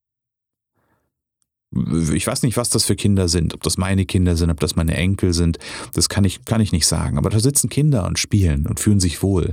Ich 2.15 2.27
weiß 2.27 2.45
nicht, 2.45 2.57
was 2.57 2.71
das 2.71 2.85
für 2.85 2.95
Kinder 2.95 3.29
sind, 3.29 3.53
ob 3.53 3.63
das 3.65 3.77
meine 3.77 4.07
Kinder 4.07 4.37
sind, 4.37 4.51
ob 4.51 4.61
das 4.61 4.77
meine 4.77 4.97
Enkel 4.97 5.35
sind, 5.35 5.59
das 5.93 6.09
kann 6.09 6.25
ich, 6.25 6.45
kann 6.45 6.61
ich 6.61 6.71
nicht 6.71 6.87
sagen. 6.87 7.19
Aber 7.19 7.29
da 7.29 7.41
sitzen 7.41 7.69
Kinder 7.69 8.07
und 8.07 8.21
spielen 8.21 8.67
und 8.69 8.79
fühlen 8.79 9.01
sich 9.01 9.23
wohl. 9.23 9.53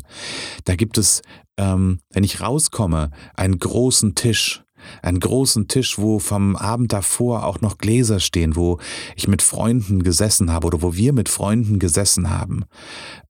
Da 0.66 0.76
gibt 0.76 1.00
es, 1.00 1.24
ähm, 1.58 2.00
wenn 2.12 2.24
ich 2.24 2.40
rauskomme, 2.40 3.10
einen 3.36 3.58
großen 3.58 4.14
Tisch 4.14 4.64
einen 5.02 5.20
großen 5.20 5.68
Tisch, 5.68 5.98
wo 5.98 6.20
vom 6.20 6.56
Abend 6.56 6.94
davor 6.94 7.46
auch 7.46 7.62
noch 7.62 7.78
Gläser 7.78 8.20
stehen, 8.20 8.56
wo 8.56 8.80
ich 9.16 9.28
mit 9.28 9.42
Freunden 9.42 10.04
gesessen 10.04 10.52
habe 10.52 10.68
oder 10.68 10.82
wo 10.82 10.96
wir 10.96 11.14
mit 11.14 11.30
Freunden 11.30 11.80
gesessen 11.80 12.30
haben, 12.30 12.66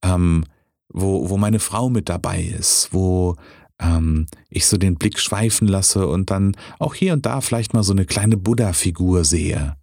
ähm, 0.03 0.45
wo, 0.89 1.29
wo 1.29 1.37
meine 1.37 1.59
Frau 1.59 1.89
mit 1.89 2.09
dabei 2.09 2.43
ist, 2.43 2.89
wo 2.91 3.35
ähm, 3.79 4.27
ich 4.49 4.65
so 4.65 4.77
den 4.77 4.95
Blick 4.95 5.19
schweifen 5.19 5.67
lasse 5.67 6.07
und 6.07 6.31
dann 6.31 6.55
auch 6.79 6.95
hier 6.95 7.13
und 7.13 7.25
da 7.25 7.41
vielleicht 7.41 7.73
mal 7.73 7.83
so 7.83 7.93
eine 7.93 8.05
kleine 8.05 8.37
Buddha-Figur 8.37 9.25
sehe. 9.25 9.75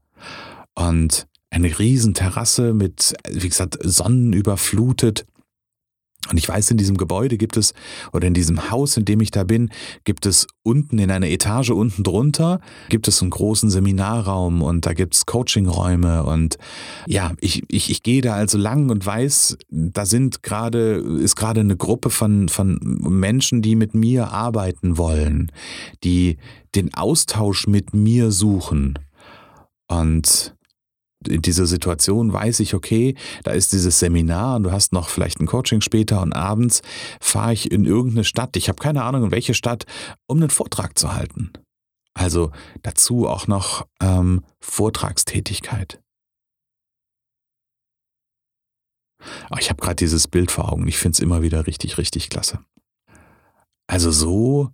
Und 0.75 1.27
eine 1.51 1.79
riesen 1.79 2.15
Terrasse 2.15 2.73
mit, 2.73 3.15
wie 3.29 3.49
gesagt, 3.49 3.79
Sonnenüberflutet 3.83 5.27
und 6.31 6.37
ich 6.37 6.49
weiß, 6.49 6.71
in 6.71 6.77
diesem 6.77 6.97
Gebäude 6.97 7.37
gibt 7.37 7.57
es, 7.57 7.75
oder 8.13 8.27
in 8.27 8.35
diesem 8.35 8.71
Haus, 8.71 8.97
in 8.97 9.05
dem 9.05 9.21
ich 9.21 9.31
da 9.31 9.45
bin, 9.45 9.71
gibt 10.05 10.27
es 10.27 10.47
unten 10.63 10.99
in 10.99 11.11
einer 11.11 11.29
Etage 11.29 11.71
unten 11.71 12.03
drunter, 12.03 12.61
gibt 12.89 13.09
es 13.09 13.21
einen 13.21 13.31
großen 13.31 13.71
Seminarraum 13.71 14.63
und 14.63 14.87
da 14.87 14.93
gibt 14.93 15.15
es 15.15 15.27
Coachingräume 15.27 16.25
und 16.25 16.59
ja, 17.07 17.33
ich, 17.41 17.65
ich, 17.69 17.91
ich 17.91 18.03
gehe 18.03 18.21
da 18.21 18.35
also 18.35 18.59
lang 18.59 18.91
und 18.91 19.05
weiß, 19.05 19.59
da 19.71 20.07
sind 20.07 20.43
gerade, 20.43 20.95
ist 21.21 21.37
gerade 21.37 21.61
eine 21.61 21.77
Gruppe 21.77 22.11
von, 22.11 22.49
von 22.49 22.79
Menschen, 22.81 23.63
die 23.63 23.75
mit 23.75 23.95
mir 23.95 24.33
arbeiten 24.33 24.99
wollen, 24.99 25.51
die 26.05 26.39
den 26.75 26.95
Austausch 26.95 27.67
mit 27.67 27.95
mir 27.95 28.31
suchen. 28.31 28.99
Und 29.89 30.55
in 31.29 31.43
dieser 31.43 31.67
Situation 31.67 32.33
weiß 32.33 32.61
ich, 32.61 32.75
okay, 32.75 33.15
da 33.45 33.51
ist 33.51 33.73
dieses 33.73 33.99
Seminar 33.99 34.57
und 34.57 34.65
du 34.65 34.73
hast 34.73 34.93
noch 34.93 35.09
vielleicht 35.09 35.41
ein 35.41 35.47
Coaching 35.47 35.81
später 35.81 36.23
und 36.23 36.33
abends 36.33 36.83
fahre 37.21 37.53
ich 37.53 37.71
in 37.71 37.85
irgendeine 37.85 38.25
Stadt, 38.25 38.57
ich 38.57 38.69
habe 38.69 38.83
keine 38.83 39.05
Ahnung 39.05 39.25
in 39.25 39.31
welche 39.31 39.55
Stadt, 39.55 39.85
um 40.27 40.39
einen 40.39 40.51
Vortrag 40.51 40.99
zu 40.99 41.13
halten. 41.13 41.53
Also 42.15 42.51
dazu 42.83 43.29
auch 43.29 43.47
noch 43.47 43.87
ähm, 44.03 44.45
Vortragstätigkeit. 44.61 46.01
Oh, 49.51 49.57
ich 49.59 49.69
habe 49.69 49.81
gerade 49.81 49.97
dieses 49.97 50.29
Bild 50.29 50.51
vor 50.51 50.73
Augen. 50.73 50.89
Ich 50.89 50.99
finde 50.99 51.17
es 51.17 51.21
immer 51.21 51.43
wieder 51.43 51.67
richtig, 51.67 51.99
richtig 51.99 52.31
klasse. 52.31 52.61
Also 53.87 54.11
so 54.11 54.71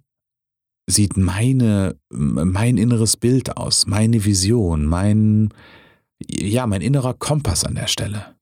sieht 0.88 1.16
meine, 1.16 1.98
mein 2.10 2.76
inneres 2.76 3.16
Bild 3.16 3.56
aus, 3.56 3.86
meine 3.86 4.24
Vision, 4.24 4.86
mein, 4.86 5.52
ja, 6.18 6.66
mein 6.66 6.80
innerer 6.80 7.14
Kompass 7.14 7.64
an 7.64 7.74
der 7.74 7.86
Stelle. 7.86 8.36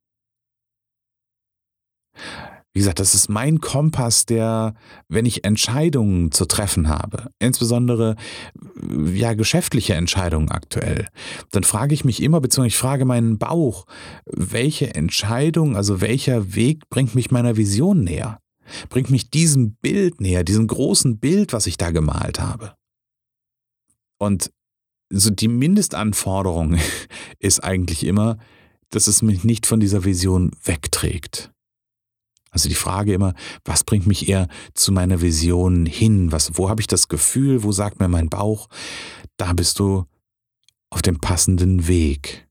Wie 2.74 2.80
gesagt, 2.80 2.98
das 2.98 3.14
ist 3.14 3.28
mein 3.28 3.60
Kompass, 3.60 4.26
der, 4.26 4.74
wenn 5.08 5.26
ich 5.26 5.44
Entscheidungen 5.44 6.32
zu 6.32 6.44
treffen 6.44 6.88
habe, 6.88 7.30
insbesondere 7.38 8.16
ja 9.12 9.34
geschäftliche 9.34 9.94
Entscheidungen 9.94 10.50
aktuell, 10.50 11.06
dann 11.52 11.62
frage 11.62 11.94
ich 11.94 12.04
mich 12.04 12.20
immer, 12.20 12.40
beziehungsweise 12.40 12.74
ich 12.74 12.78
frage 12.78 13.04
meinen 13.04 13.38
Bauch, 13.38 13.86
welche 14.26 14.92
Entscheidung, 14.92 15.76
also 15.76 16.00
welcher 16.00 16.56
Weg 16.56 16.88
bringt 16.90 17.14
mich 17.14 17.30
meiner 17.30 17.56
Vision 17.56 18.02
näher? 18.02 18.40
Bringt 18.88 19.10
mich 19.10 19.30
diesem 19.30 19.76
Bild 19.76 20.20
näher, 20.20 20.42
diesem 20.42 20.66
großen 20.66 21.20
Bild, 21.20 21.52
was 21.52 21.68
ich 21.68 21.76
da 21.76 21.92
gemalt 21.92 22.40
habe? 22.40 22.74
Und 24.18 24.50
so 25.11 25.30
die 25.30 25.49
Mindestanforderung 25.49 26.78
ist 27.38 27.62
eigentlich 27.62 28.04
immer, 28.04 28.38
dass 28.90 29.06
es 29.06 29.23
mich 29.23 29.44
nicht 29.44 29.66
von 29.66 29.80
dieser 29.80 30.04
Vision 30.04 30.52
wegträgt. 30.64 31.50
Also 32.50 32.68
die 32.68 32.76
Frage 32.76 33.12
immer, 33.12 33.34
was 33.64 33.82
bringt 33.82 34.06
mich 34.06 34.28
eher 34.28 34.46
zu 34.75 34.92
meiner 34.92 35.20
Vision 35.20 35.87
hin? 35.87 36.30
Was, 36.30 36.56
wo 36.56 36.68
habe 36.68 36.80
ich 36.80 36.87
das 36.87 37.08
Gefühl? 37.08 37.64
Wo 37.64 37.73
sagt 37.73 37.99
mir 37.99 38.06
mein 38.06 38.28
Bauch? 38.28 38.68
Da 39.37 39.52
bist 39.52 39.80
du 39.80 40.04
auf 40.90 41.02
dem 41.02 41.18
passenden 41.18 41.88
Weg. 41.88 42.46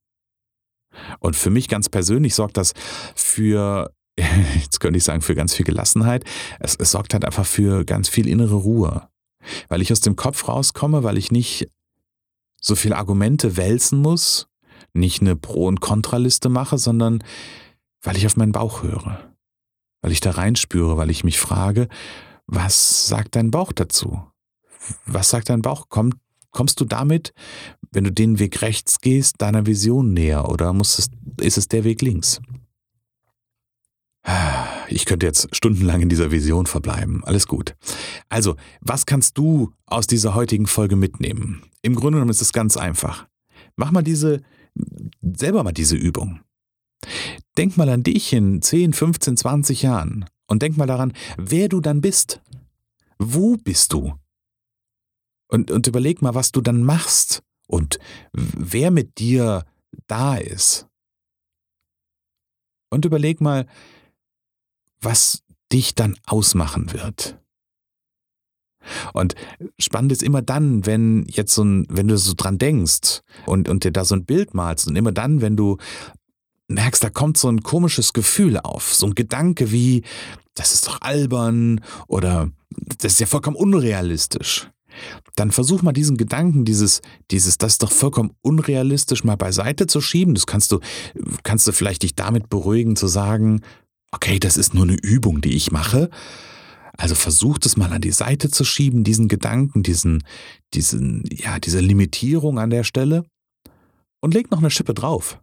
Und 1.20 1.38
für 1.38 1.50
mich 1.50 1.70
ganz 1.70 1.88
persönlich 1.88 2.36
sorgt 2.36 2.58
das 2.58 2.74
für, 3.16 3.94
jetzt 4.62 4.82
könnte 4.82 4.98
ich 4.98 5.06
sagen, 5.06 5.22
für 5.22 5.36
ganz 5.36 5.54
viel 5.54 5.66
Gelassenheit. 5.66 6.26
Es, 6.60 6.76
es 6.76 6.92
sorgt 6.92 7.14
halt 7.14 7.24
einfach 7.24 7.46
für 7.46 7.86
ganz 7.86 8.10
viel 8.10 8.28
innere 8.28 8.56
Ruhe. 8.56 9.08
Weil 9.70 9.82
ich 9.82 9.92
aus 9.92 10.02
dem 10.02 10.18
Kopf 10.18 10.50
rauskomme, 10.50 11.04
weil 11.04 11.18
ich 11.18 11.32
nicht 11.32 11.70
so 12.64 12.76
viele 12.76 12.98
Argumente 12.98 13.58
wälzen 13.58 14.02
muss, 14.02 14.48
nicht 14.94 15.22
eine 15.22 15.36
Pro- 15.36 15.68
und 15.68 15.82
Kontraliste 15.82 16.50
mache, 16.50 16.80
sondern 16.80 17.24
weil 18.02 18.18
ich 18.18 18.26
auf 18.26 18.38
meinen 18.38 18.52
Bauch 18.52 18.82
höre 18.82 19.34
weil 20.04 20.12
ich 20.12 20.20
da 20.20 20.32
reinspüre, 20.32 20.98
weil 20.98 21.10
ich 21.10 21.24
mich 21.24 21.40
frage, 21.40 21.88
was 22.46 23.08
sagt 23.08 23.36
dein 23.36 23.50
Bauch 23.50 23.72
dazu? 23.72 24.22
Was 25.06 25.30
sagt 25.30 25.50
dein 25.50 25.62
Bauch? 25.62 25.86
Komm, 25.88 26.12
kommst 26.52 26.82
du 26.82 26.86
damit, 26.86 27.34
wenn 27.92 28.04
du 28.04 28.12
den 28.12 28.38
Weg 28.38 28.62
rechts 28.62 29.00
gehst, 29.00 29.42
deiner 29.42 29.66
Vision 29.66 30.14
näher 30.14 30.50
oder 30.50 30.74
muss 30.74 31.00
es, 31.00 31.08
ist 31.40 31.58
es 31.58 31.70
der 31.70 31.86
Weg 31.86 32.02
links? 32.02 32.42
Ich 34.90 35.06
könnte 35.06 35.26
jetzt 35.26 35.56
stundenlang 35.56 36.02
in 36.02 36.10
dieser 36.10 36.32
Vision 36.32 36.66
verbleiben. 36.66 37.24
Alles 37.24 37.48
gut. 37.48 37.76
Also, 38.30 38.56
was 38.82 39.06
kannst 39.06 39.38
du 39.38 39.72
aus 39.86 40.08
dieser 40.08 40.36
heutigen 40.36 40.68
Folge 40.68 40.96
mitnehmen? 40.96 41.64
Im 41.82 41.96
Grunde 41.96 42.18
genommen 42.18 42.32
ist 42.32 42.42
es 42.42 42.54
ganz 42.54 42.78
einfach. 42.78 43.28
Mach 43.76 43.92
mal 43.92 44.04
diese, 44.04 44.42
selber 45.22 45.64
mal 45.64 45.72
diese 45.72 45.96
Übung. 45.96 46.42
Denk 47.58 47.78
mal 47.78 47.90
an 47.90 48.04
dich 48.04 48.34
in 48.34 48.62
10, 48.62 48.94
15, 48.94 49.38
20 49.38 49.82
Jahren 49.82 50.26
und 50.48 50.62
denk 50.62 50.78
mal 50.78 50.88
daran, 50.88 51.14
wer 51.38 51.70
du 51.70 51.82
dann 51.82 52.02
bist. 52.02 52.42
Wo 53.20 53.58
bist 53.58 53.94
du? 53.94 54.14
Und, 55.48 55.70
und 55.70 55.86
überleg 55.88 56.22
mal, 56.22 56.36
was 56.36 56.52
du 56.52 56.62
dann 56.62 56.84
machst 56.84 57.44
und 57.68 58.00
wer 58.32 58.92
mit 58.92 59.20
dir 59.20 59.66
da 60.08 60.36
ist. 60.36 60.88
Und 62.90 63.06
überleg 63.06 63.42
mal, 63.42 63.68
was 65.04 65.44
dich 65.72 65.96
dann 65.96 66.16
ausmachen 66.26 66.94
wird. 66.94 67.38
Und 69.14 69.36
spannend 69.80 70.12
ist 70.12 70.24
immer 70.24 70.42
dann, 70.42 70.86
wenn 70.86 71.26
jetzt 71.30 71.54
so 71.54 71.64
ein, 71.64 71.86
wenn 71.90 72.08
du 72.08 72.18
so 72.18 72.34
dran 72.36 72.58
denkst 72.58 73.22
und, 73.46 73.70
und 73.70 73.84
dir 73.84 73.92
da 73.92 74.04
so 74.06 74.16
ein 74.16 74.26
Bild 74.26 74.54
malst 74.54 74.88
und 74.88 74.96
immer 74.96 75.12
dann, 75.12 75.42
wenn 75.42 75.56
du 75.56 75.78
merkst, 76.68 77.04
da 77.04 77.10
kommt 77.10 77.38
so 77.38 77.50
ein 77.50 77.64
komisches 77.64 78.14
Gefühl 78.14 78.58
auf, 78.58 78.94
so 78.94 79.06
ein 79.06 79.16
Gedanke 79.16 79.72
wie, 79.72 80.04
das 80.54 80.74
ist 80.74 80.88
doch 80.88 81.02
albern 81.02 81.82
oder 82.08 82.50
das 83.00 83.14
ist 83.14 83.20
ja 83.20 83.28
vollkommen 83.28 83.58
unrealistisch. 83.58 84.70
Dann 85.36 85.52
versuch 85.52 85.82
mal 85.82 85.92
diesen 85.92 86.18
Gedanken, 86.18 86.66
dieses, 86.66 87.02
dieses, 87.32 87.58
das 87.58 87.74
ist 87.74 87.84
doch 87.84 87.92
vollkommen 87.92 88.32
unrealistisch, 88.42 89.24
mal 89.24 89.36
beiseite 89.36 89.88
zu 89.88 90.02
schieben. 90.02 90.36
Das 90.36 90.46
kannst 90.46 90.72
du, 90.72 90.80
kannst 91.42 91.68
du 91.68 91.72
vielleicht 91.72 92.04
dich 92.04 92.14
damit 92.16 92.50
beruhigen, 92.50 92.96
zu 92.96 93.08
sagen, 93.08 93.62
okay, 94.14 94.40
das 94.40 94.58
ist 94.58 94.74
nur 94.74 94.84
eine 94.84 94.96
Übung, 94.96 95.42
die 95.42 95.56
ich 95.56 95.72
mache. 95.72 96.10
Also 96.96 97.16
versuch 97.16 97.58
das 97.58 97.76
mal 97.76 97.92
an 97.92 98.02
die 98.02 98.12
Seite 98.12 98.50
zu 98.50 98.64
schieben, 98.64 99.04
diesen 99.04 99.28
Gedanken, 99.28 99.82
diesen, 99.82 100.24
diesen, 100.74 101.24
ja, 101.32 101.60
diese 101.60 101.80
Limitierung 101.80 102.60
an 102.60 102.70
der 102.70 102.84
Stelle 102.84 103.26
und 104.22 104.34
leg 104.34 104.52
noch 104.52 104.60
eine 104.60 104.70
Schippe 104.70 104.94
drauf. 104.94 105.40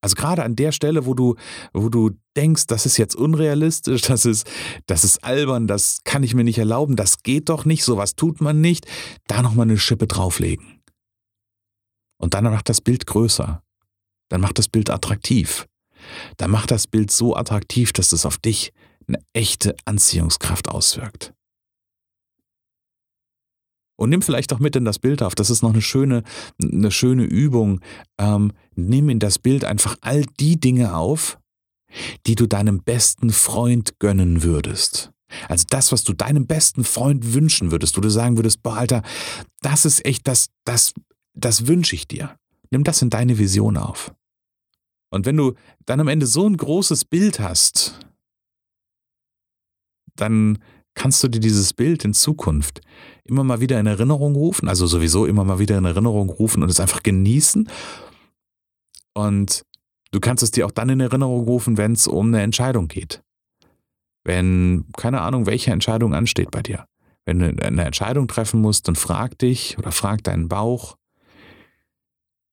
Also 0.00 0.14
gerade 0.16 0.44
an 0.44 0.54
der 0.54 0.70
Stelle, 0.70 1.06
wo 1.06 1.14
du, 1.14 1.34
wo 1.72 1.88
du 1.88 2.10
denkst, 2.36 2.66
das 2.66 2.86
ist 2.86 2.98
jetzt 2.98 3.16
unrealistisch, 3.16 4.02
das 4.08 4.26
ist, 4.26 4.46
das 4.86 5.02
ist 5.02 5.24
albern, 5.24 5.66
das 5.66 6.00
kann 6.04 6.22
ich 6.22 6.34
mir 6.34 6.44
nicht 6.44 6.58
erlauben, 6.58 6.94
das 6.94 7.22
geht 7.22 7.48
doch 7.48 7.64
nicht, 7.64 7.84
sowas 7.84 8.14
tut 8.14 8.40
man 8.40 8.60
nicht, 8.60 8.86
da 9.26 9.42
nochmal 9.42 9.66
eine 9.66 9.78
Schippe 9.78 10.06
drauflegen. 10.06 10.82
Und 12.18 12.34
dann 12.34 12.44
macht 12.44 12.68
das 12.68 12.80
Bild 12.80 13.06
größer. 13.06 13.62
Dann 14.30 14.40
macht 14.40 14.58
das 14.58 14.68
Bild 14.68 14.88
attraktiv. 14.88 15.66
Dann 16.36 16.50
macht 16.50 16.70
das 16.70 16.86
Bild 16.86 17.10
so 17.10 17.36
attraktiv, 17.36 17.92
dass 17.92 18.12
es 18.12 18.26
auf 18.26 18.38
dich 18.38 18.72
eine 19.06 19.18
echte 19.32 19.76
Anziehungskraft 19.84 20.68
auswirkt. 20.68 21.32
Und 23.96 24.10
nimm 24.10 24.22
vielleicht 24.22 24.52
auch 24.52 24.58
mit 24.58 24.74
in 24.76 24.84
das 24.84 24.98
Bild 24.98 25.22
auf. 25.22 25.34
Das 25.34 25.50
ist 25.50 25.62
noch 25.62 25.72
eine 25.72 25.82
schöne, 25.82 26.24
eine 26.60 26.90
schöne 26.90 27.24
Übung. 27.24 27.80
Ähm, 28.18 28.52
nimm 28.74 29.08
in 29.08 29.20
das 29.20 29.38
Bild 29.38 29.64
einfach 29.64 29.96
all 30.00 30.24
die 30.40 30.58
Dinge 30.58 30.96
auf, 30.96 31.38
die 32.26 32.34
du 32.34 32.46
deinem 32.46 32.82
besten 32.82 33.30
Freund 33.30 34.00
gönnen 34.00 34.42
würdest. 34.42 35.12
Also 35.48 35.64
das, 35.70 35.92
was 35.92 36.04
du 36.04 36.12
deinem 36.12 36.46
besten 36.46 36.84
Freund 36.84 37.34
wünschen 37.34 37.70
würdest, 37.70 37.96
wo 37.96 38.00
du 38.00 38.10
sagen 38.10 38.36
würdest, 38.36 38.62
boah, 38.62 38.76
Alter, 38.76 39.02
das 39.62 39.84
ist 39.84 40.04
echt, 40.04 40.26
das, 40.26 40.48
das, 40.64 40.92
das 41.34 41.66
wünsche 41.66 41.94
ich 41.94 42.06
dir. 42.08 42.36
Nimm 42.70 42.84
das 42.84 43.02
in 43.02 43.10
deine 43.10 43.38
Vision 43.38 43.76
auf. 43.76 44.12
Und 45.14 45.26
wenn 45.26 45.36
du 45.36 45.54
dann 45.86 46.00
am 46.00 46.08
Ende 46.08 46.26
so 46.26 46.44
ein 46.44 46.56
großes 46.56 47.04
Bild 47.04 47.38
hast, 47.38 48.00
dann 50.16 50.58
kannst 50.94 51.22
du 51.22 51.28
dir 51.28 51.38
dieses 51.38 51.72
Bild 51.72 52.04
in 52.04 52.14
Zukunft 52.14 52.80
immer 53.22 53.44
mal 53.44 53.60
wieder 53.60 53.78
in 53.78 53.86
Erinnerung 53.86 54.34
rufen, 54.34 54.68
also 54.68 54.88
sowieso 54.88 55.24
immer 55.26 55.44
mal 55.44 55.60
wieder 55.60 55.78
in 55.78 55.84
Erinnerung 55.84 56.30
rufen 56.30 56.64
und 56.64 56.68
es 56.68 56.80
einfach 56.80 57.04
genießen. 57.04 57.68
Und 59.12 59.64
du 60.10 60.18
kannst 60.18 60.42
es 60.42 60.50
dir 60.50 60.66
auch 60.66 60.72
dann 60.72 60.88
in 60.88 60.98
Erinnerung 60.98 61.44
rufen, 61.44 61.78
wenn 61.78 61.92
es 61.92 62.08
um 62.08 62.26
eine 62.26 62.42
Entscheidung 62.42 62.88
geht. 62.88 63.22
Wenn, 64.24 64.86
keine 64.96 65.20
Ahnung, 65.20 65.46
welche 65.46 65.70
Entscheidung 65.70 66.12
ansteht 66.12 66.50
bei 66.50 66.62
dir. 66.62 66.86
Wenn 67.24 67.38
du 67.38 67.64
eine 67.64 67.84
Entscheidung 67.84 68.26
treffen 68.26 68.60
musst, 68.60 68.88
dann 68.88 68.96
frag 68.96 69.38
dich 69.38 69.78
oder 69.78 69.92
frag 69.92 70.24
deinen 70.24 70.48
Bauch, 70.48 70.96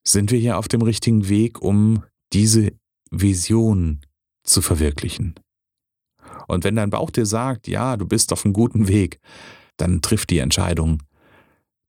sind 0.03 0.29
wir 0.29 0.37
hier 0.37 0.59
auf 0.59 0.67
dem 0.67 0.83
richtigen 0.83 1.27
Weg, 1.27 1.59
um 1.63 2.03
diese 2.33 2.71
Vision 3.09 4.01
zu 4.43 4.61
verwirklichen? 4.61 5.35
Und 6.47 6.63
wenn 6.63 6.75
dein 6.75 6.89
Bauch 6.89 7.09
dir 7.09 7.25
sagt, 7.25 7.67
ja, 7.67 7.97
du 7.97 8.05
bist 8.05 8.33
auf 8.33 8.45
einem 8.45 8.53
guten 8.53 8.87
Weg, 8.87 9.19
dann 9.77 10.01
triff 10.01 10.25
die 10.25 10.39
Entscheidung 10.39 11.01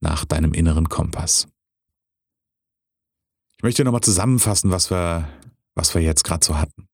nach 0.01 0.25
deinem 0.25 0.53
inneren 0.53 0.89
Kompass. 0.89 1.49
Ich 3.57 3.63
möchte 3.63 3.85
nochmal 3.85 4.01
zusammenfassen, 4.01 4.71
was 4.71 4.91
wir, 4.91 5.29
was 5.75 5.95
wir 5.95 6.03
jetzt 6.03 6.25
gerade 6.25 6.45
so 6.45 6.59
hatten. 6.59 6.89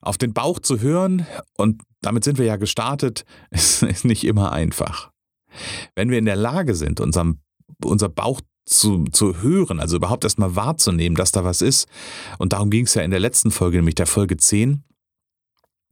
Auf 0.00 0.16
den 0.16 0.32
Bauch 0.32 0.60
zu 0.60 0.80
hören, 0.80 1.26
und 1.56 1.82
damit 2.00 2.22
sind 2.22 2.38
wir 2.38 2.46
ja 2.46 2.56
gestartet, 2.56 3.24
ist, 3.50 3.82
ist 3.84 4.04
nicht 4.04 4.24
immer 4.24 4.52
einfach. 4.52 5.10
Wenn 5.96 6.10
wir 6.10 6.18
in 6.18 6.24
der 6.24 6.36
Lage 6.36 6.74
sind, 6.76 7.00
unserem, 7.00 7.40
unser 7.82 8.08
Bauch 8.08 8.40
zu, 8.68 9.04
zu 9.04 9.42
hören, 9.42 9.80
also 9.80 9.96
überhaupt 9.96 10.24
erstmal 10.24 10.56
wahrzunehmen, 10.56 11.16
dass 11.16 11.32
da 11.32 11.44
was 11.44 11.62
ist, 11.62 11.88
und 12.38 12.52
darum 12.52 12.70
ging 12.70 12.84
es 12.84 12.94
ja 12.94 13.02
in 13.02 13.10
der 13.10 13.20
letzten 13.20 13.50
Folge, 13.50 13.78
nämlich 13.78 13.94
der 13.94 14.06
Folge 14.06 14.36
10, 14.36 14.82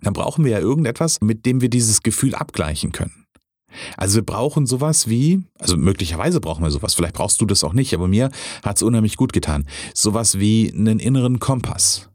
dann 0.03 0.13
brauchen 0.13 0.45
wir 0.45 0.53
ja 0.53 0.59
irgendetwas, 0.59 1.21
mit 1.21 1.47
dem 1.47 1.61
wir 1.61 1.71
dieses 1.71 2.03
Gefühl 2.03 2.35
abgleichen 2.35 2.93
können. 2.93 3.27
Also 3.97 4.17
wir 4.17 4.27
brauchen 4.27 4.67
sowas 4.67 5.09
wie, 5.09 5.43
also 5.59 5.77
möglicherweise 5.77 6.41
brauchen 6.41 6.63
wir 6.63 6.71
sowas, 6.71 6.95
vielleicht 6.95 7.15
brauchst 7.15 7.41
du 7.41 7.47
das 7.47 7.65
auch 7.65 7.73
nicht, 7.73 7.95
aber 7.95 8.09
mir 8.09 8.31
hat 8.63 8.77
es 8.77 8.83
unheimlich 8.83 9.17
gut 9.17 9.33
getan, 9.33 9.67
sowas 9.95 10.39
wie 10.39 10.73
einen 10.73 10.99
inneren 10.99 11.41
Kompass. 11.41 12.09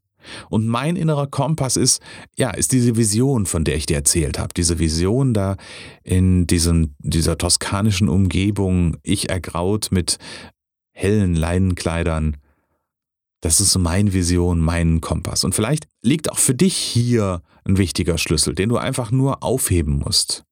Und 0.49 0.67
mein 0.67 0.95
innerer 0.95 1.27
Kompass 1.27 1.77
ist, 1.77 2.01
ja, 2.37 2.51
ist 2.51 2.71
diese 2.71 2.95
Vision, 2.95 3.45
von 3.45 3.63
der 3.63 3.75
ich 3.75 3.85
dir 3.85 3.97
erzählt 3.97 4.39
habe. 4.39 4.53
Diese 4.55 4.79
Vision 4.79 5.33
da 5.33 5.57
in 6.03 6.47
diesen, 6.47 6.95
dieser 6.99 7.37
toskanischen 7.37 8.09
Umgebung, 8.09 8.97
ich 9.03 9.29
ergraut 9.29 9.89
mit 9.91 10.17
hellen 10.93 11.35
Leinenkleidern, 11.35 12.37
das 13.41 13.59
ist 13.59 13.75
meine 13.77 14.13
Vision, 14.13 14.59
mein 14.59 15.01
Kompass. 15.01 15.43
Und 15.43 15.55
vielleicht 15.55 15.87
liegt 16.03 16.31
auch 16.31 16.37
für 16.37 16.53
dich 16.53 16.77
hier 16.77 17.41
ein 17.65 17.77
wichtiger 17.77 18.17
Schlüssel, 18.17 18.53
den 18.53 18.69
du 18.69 18.77
einfach 18.77 19.11
nur 19.11 19.43
aufheben 19.43 19.99
musst. 19.99 20.43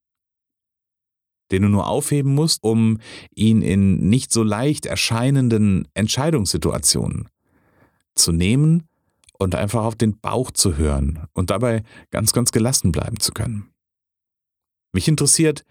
den 1.52 1.62
du 1.62 1.68
nur 1.68 1.88
aufheben 1.88 2.32
musst, 2.34 2.62
um 2.62 2.98
ihn 3.34 3.60
in 3.60 4.08
nicht 4.08 4.32
so 4.32 4.44
leicht 4.44 4.86
erscheinenden 4.86 5.88
Entscheidungssituationen 5.94 7.28
zu 8.14 8.30
nehmen 8.30 8.84
und 9.40 9.56
einfach 9.56 9.84
auf 9.84 9.96
den 9.96 10.20
Bauch 10.20 10.52
zu 10.52 10.76
hören 10.76 11.26
und 11.32 11.50
dabei 11.50 11.82
ganz, 12.10 12.32
ganz 12.32 12.52
gelassen 12.52 12.92
bleiben 12.92 13.18
zu 13.18 13.32
können. 13.32 13.70
Mich 14.92 15.08
interessiert, 15.08 15.64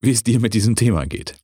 wie 0.00 0.10
es 0.10 0.22
dir 0.22 0.38
mit 0.38 0.54
diesem 0.54 0.76
Thema 0.76 1.06
geht. 1.06 1.34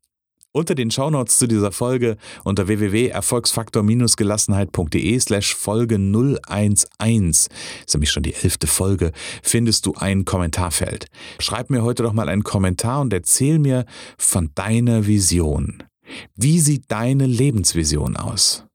Unter 0.54 0.74
den 0.74 0.90
Shownotes 0.90 1.38
zu 1.38 1.48
dieser 1.48 1.72
Folge 1.72 2.18
unter 2.44 2.68
www.erfolgsfaktor-gelassenheit.de 2.68 5.18
slash 5.18 5.54
Folge 5.54 5.96
011, 5.96 6.84
ist 7.00 7.48
nämlich 7.94 8.10
schon 8.10 8.22
die 8.22 8.34
elfte 8.34 8.66
Folge, 8.66 9.12
findest 9.42 9.86
du 9.86 9.94
ein 9.94 10.26
Kommentarfeld. 10.26 11.06
Schreib 11.38 11.70
mir 11.70 11.82
heute 11.82 12.02
doch 12.02 12.12
mal 12.12 12.28
einen 12.28 12.44
Kommentar 12.44 13.00
und 13.00 13.14
erzähl 13.14 13.58
mir 13.58 13.86
von 14.18 14.50
deiner 14.54 15.06
Vision. 15.06 15.84
Wie 16.36 16.60
sieht 16.60 16.84
deine 16.88 17.24
Lebensvision 17.24 18.18
aus? 18.18 18.66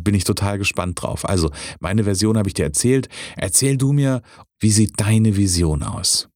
Bin 0.00 0.14
ich 0.14 0.24
total 0.24 0.58
gespannt 0.58 1.02
drauf. 1.02 1.28
Also, 1.28 1.50
meine 1.80 2.04
Version 2.04 2.36
habe 2.36 2.48
ich 2.48 2.54
dir 2.54 2.64
erzählt. 2.64 3.08
Erzähl 3.36 3.76
du 3.76 3.92
mir, 3.92 4.22
wie 4.60 4.70
sieht 4.70 5.00
deine 5.00 5.36
Vision 5.36 5.82
aus? 5.82 6.28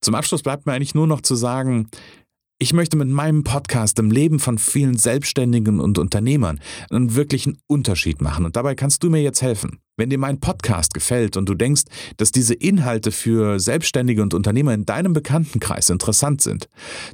Zum 0.00 0.14
Abschluss 0.14 0.42
bleibt 0.42 0.66
mir 0.66 0.72
eigentlich 0.72 0.94
nur 0.94 1.06
noch 1.06 1.20
zu 1.20 1.34
sagen, 1.34 1.90
ich 2.58 2.72
möchte 2.72 2.96
mit 2.96 3.08
meinem 3.08 3.44
Podcast 3.44 3.98
im 3.98 4.10
Leben 4.10 4.38
von 4.38 4.56
vielen 4.56 4.96
Selbstständigen 4.96 5.78
und 5.78 5.98
Unternehmern 5.98 6.60
einen 6.88 7.14
wirklichen 7.14 7.58
Unterschied 7.66 8.22
machen 8.22 8.46
und 8.46 8.56
dabei 8.56 8.74
kannst 8.74 9.02
du 9.02 9.10
mir 9.10 9.20
jetzt 9.20 9.42
helfen. 9.42 9.80
Wenn 9.96 10.10
dir 10.10 10.18
mein 10.18 10.40
Podcast 10.40 10.92
gefällt 10.92 11.36
und 11.36 11.48
du 11.48 11.54
denkst, 11.54 11.84
dass 12.18 12.30
diese 12.30 12.54
Inhalte 12.54 13.12
für 13.12 13.58
Selbstständige 13.58 14.22
und 14.22 14.34
Unternehmer 14.34 14.74
in 14.74 14.84
deinem 14.84 15.14
Bekanntenkreis 15.14 15.88
interessant 15.88 16.42
sind, 16.42 16.68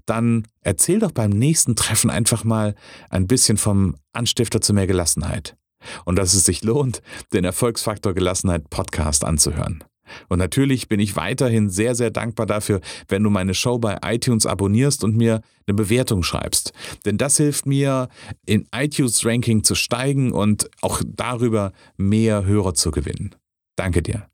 dann 0.05 0.49
erzähl 0.63 0.99
doch 0.99 1.13
beim 1.13 1.31
nächsten 1.31 1.77
Treffen 1.77 2.11
einfach 2.11 2.43
mal 2.43 2.75
ein 3.09 3.29
bisschen 3.29 3.57
vom 3.57 3.95
Anstifter 4.13 4.61
zu 4.61 4.75
mehr 4.75 4.89
Gelassenheit. 4.89 5.57
Und 6.05 6.17
dass 6.17 6.35
es 6.35 6.45
sich 6.45 6.63
lohnt, 6.63 7.03
den 7.33 7.45
Erfolgsfaktor 7.45 8.15
Gelassenheit 8.15 8.69
Podcast 8.71 9.25
anzuhören. 9.25 9.85
Und 10.29 10.39
natürlich 10.39 10.89
bin 10.89 11.01
ich 11.01 11.17
weiterhin 11.17 11.71
sehr, 11.71 11.95
sehr 11.95 12.11
dankbar 12.11 12.47
dafür, 12.47 12.81
wenn 13.09 13.23
du 13.23 13.31
meine 13.31 13.55
Show 13.55 13.79
bei 13.79 13.99
iTunes 14.05 14.47
abonnierst 14.47 15.05
und 15.05 15.17
mir 15.17 15.41
eine 15.67 15.75
Bewertung 15.75 16.23
schreibst. 16.23 16.73
Denn 17.05 17.19
das 17.19 17.37
hilft 17.37 17.67
mir, 17.67 18.09
in 18.47 18.67
iTunes 18.75 19.25
Ranking 19.25 19.65
zu 19.65 19.75
steigen 19.75 20.33
und 20.33 20.71
auch 20.81 21.03
darüber 21.07 21.73
mehr 21.97 22.45
Hörer 22.45 22.75
zu 22.75 22.91
gewinnen. 22.91 23.35
Danke 23.77 24.03
dir. 24.03 24.29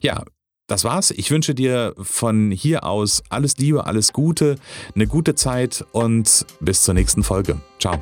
Ja, 0.00 0.22
das 0.66 0.84
war's. 0.84 1.10
Ich 1.10 1.30
wünsche 1.30 1.54
dir 1.54 1.94
von 1.98 2.50
hier 2.50 2.84
aus 2.84 3.22
alles 3.28 3.58
Liebe, 3.58 3.86
alles 3.86 4.12
Gute, 4.12 4.56
eine 4.94 5.06
gute 5.06 5.34
Zeit 5.34 5.84
und 5.92 6.46
bis 6.60 6.82
zur 6.82 6.94
nächsten 6.94 7.22
Folge. 7.22 7.60
Ciao. 7.78 8.00